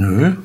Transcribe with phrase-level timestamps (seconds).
[0.00, 0.43] Nö.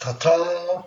[0.00, 0.86] Tata!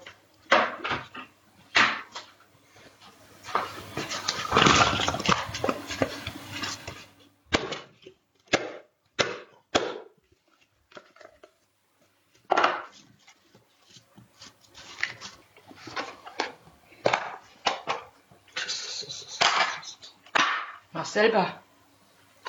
[20.92, 21.62] Mach selber.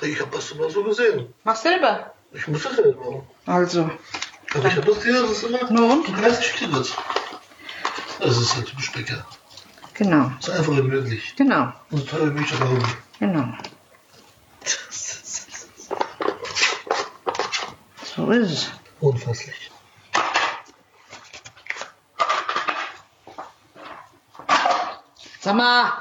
[0.01, 1.31] Ich habe das immer so gesehen.
[1.43, 2.15] Mach selber.
[2.31, 3.23] Ich muss es selber.
[3.45, 3.91] Also.
[4.55, 6.07] Aber ich habe das gesehen, das ist immer Na und?
[6.07, 6.71] 30 Stück.
[8.19, 9.25] Das ist halt typisch Bäcker.
[9.93, 10.31] Genau.
[10.39, 11.35] Ist einfach unmöglich.
[11.35, 11.71] Genau.
[11.91, 12.83] Und tolle Milchtrauben.
[13.19, 13.47] Genau.
[18.15, 18.71] So ist es.
[19.01, 19.71] Unfasslich.
[25.41, 25.91] Sag mal.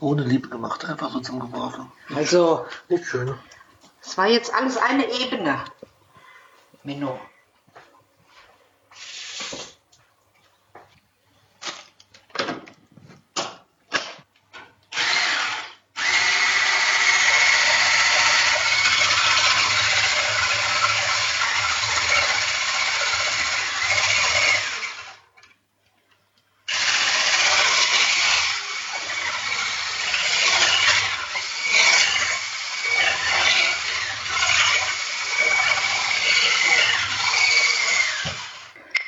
[0.00, 1.90] Ohne Liebe gemacht, einfach so zum Geworfen.
[2.14, 3.34] Also, Nicht schön.
[4.02, 5.64] es war jetzt alles eine Ebene.
[6.82, 7.18] Menno.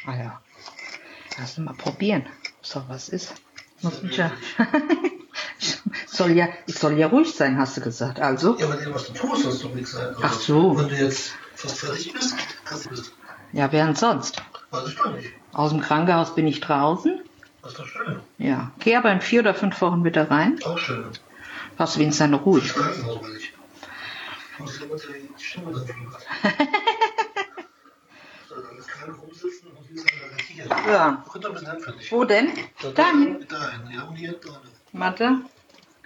[0.07, 0.41] Ah ja.
[1.57, 2.27] Uns mal probieren.
[2.63, 3.33] So, was ist?
[3.83, 4.33] Muss ich ja.
[6.07, 8.19] soll ja, ich soll ja ruhig sein, hast du gesagt.
[8.19, 10.17] Also, Ja, aber dem, was du tust, sollst du nichts sein.
[10.21, 10.77] Ach so.
[10.77, 12.35] Wenn du jetzt fast fertig bist,
[12.65, 13.13] kannst du das.
[13.53, 14.43] ja, denn sonst?
[14.73, 15.31] Weiß ich doch nicht.
[15.53, 17.21] Aus dem Krankenhaus bin ich draußen.
[17.63, 18.19] Das ist doch schön.
[18.39, 18.73] Ja.
[18.81, 20.59] Geh aber in vier oder fünf Wochen wieder rein.
[20.65, 21.05] Auch schön.
[21.79, 22.59] Hast wenigstens eine Ruhe.
[22.59, 23.53] Ich weiß es nicht.
[24.55, 25.03] Ich muss jemand
[25.39, 25.73] die Stimme
[29.13, 30.11] rumsitzen und das ist
[30.49, 30.67] hier.
[30.67, 31.25] Ja.
[31.33, 32.11] Ein bisschen.
[32.11, 32.53] Wo denn?
[32.95, 33.47] Dahin.
[33.49, 34.61] Dahin, ja, und hier dran.
[34.93, 35.41] Warte.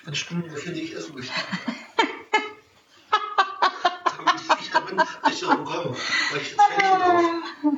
[0.06, 1.32] Eine Stunde ungefähr, die ich essen möchte.
[4.60, 5.96] Ich bin, ich auch komme.
[6.30, 7.74] Weil ich das Fännchen auf.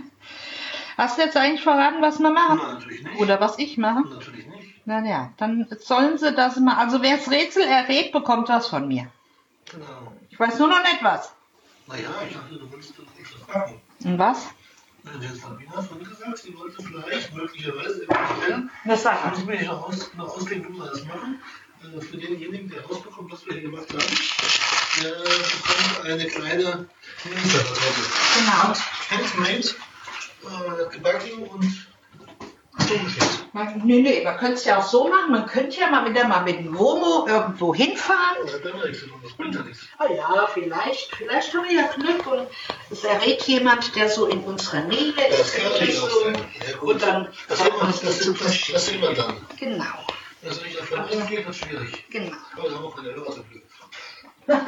[0.96, 2.58] Hast du jetzt eigentlich verraten, was wir machen?
[2.58, 3.18] Nein, natürlich nicht.
[3.18, 4.02] Oder was ich mache?
[4.02, 4.80] Natürlich nicht.
[4.84, 6.76] Na ja, dann sollen sie das mal.
[6.76, 9.10] Also wer das Rätsel errät, bekommt was von mir.
[9.70, 10.12] Genau.
[10.28, 11.32] Ich weiß nur noch nicht was.
[11.86, 13.80] Naja, ich dachte, du wolltest das nicht so fragen.
[14.04, 14.46] Und was?
[15.20, 19.04] Jetzt Sabina von gesagt, sie wollte vielleicht möglicherweise eventuell, Das
[19.38, 21.40] ich mir noch, aus, noch ausdenken, wie wir das machen,
[21.82, 24.16] äh, für denjenigen, der rausbekommt, was wir hier gemacht haben,
[25.02, 26.86] der bekommt eine kleine
[27.24, 28.02] Minisalattorte.
[28.38, 28.74] Genau.
[29.10, 29.68] Handmade,
[30.42, 31.86] äh, gebacken und
[33.84, 35.30] nee, nee, man könnte es ja auch so machen.
[35.32, 38.38] Man könnte ja mal wieder mal mit dem Womo irgendwo hinfahren.
[38.44, 39.62] Das hat zu das bringt ja.
[39.98, 41.14] Ah vielleicht.
[41.16, 42.46] Vielleicht haben wir ja Glück und
[42.90, 45.54] es errät jemand, der so in unserer Nähe Das ist.
[45.56, 46.34] kann natürlich auch sein.
[46.68, 46.90] Ja, gut.
[46.94, 49.36] Und dann Das sieht man es das, dazu das, das, das sieht man dann.
[49.58, 49.84] Genau,
[50.42, 52.04] Wenn es nicht davon ausgeht, wird schwierig.
[52.10, 52.36] genau.
[52.56, 53.62] Aber da haben auch keine Hörer Glück.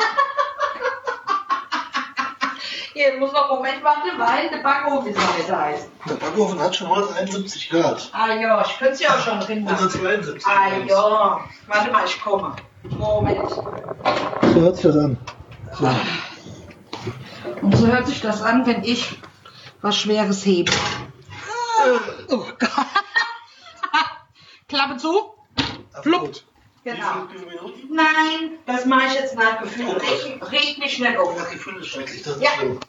[2.92, 5.88] Hier, muss noch einen Moment warten, weil der Backofen ist heiß heiß.
[6.08, 8.10] Der Backofen hat schon 171 Grad.
[8.12, 9.76] Ah ja, ich könnte es ja auch schon drin machen.
[9.76, 12.54] 172 Ah ja, warte mal, ich komme.
[12.82, 13.50] Moment.
[13.50, 15.16] So hört sich das an.
[15.72, 15.90] So.
[17.62, 19.18] Und so hört sich das an, wenn ich
[19.80, 20.72] was Schweres hebe.
[22.28, 22.70] Oh Gott.
[24.68, 25.34] Klappe zu.
[26.02, 26.42] Flupp.
[26.84, 27.26] Genau.
[27.30, 27.94] Wie viele Minuten?
[27.94, 29.90] Nein, das mache ich jetzt nach Gefühl.
[29.90, 31.36] Reg, reg mich nicht um.
[31.36, 32.50] Das Gefühl ist schrecklich, das ist Ja.
[32.58, 32.80] schlimm.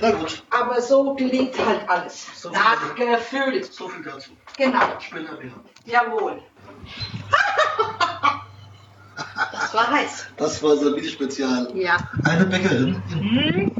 [0.00, 2.26] Na gut, Aber so gelingt halt alles.
[2.34, 3.62] So nach Gefühl.
[3.64, 4.30] so viel dazu.
[4.56, 4.80] Genau.
[5.00, 5.52] Später mehr.
[5.86, 6.42] Jawohl.
[9.52, 10.26] das war heiß.
[10.36, 11.70] Das war Sabine Spezial.
[11.74, 11.96] Ja.
[12.24, 13.72] Eine Bäckerin Hm,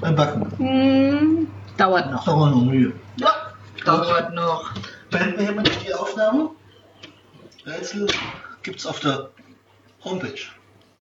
[0.00, 0.52] beim Backen.
[0.58, 2.24] hm, dauert noch.
[2.24, 2.92] Da war noch Mühe.
[3.16, 3.52] Ja,
[3.84, 4.70] dauert noch.
[5.10, 6.50] Beenden wir hiermit die Aufnahme.
[7.66, 8.06] Rätsel
[8.62, 9.30] gibt's auf der
[10.04, 10.59] Homepage.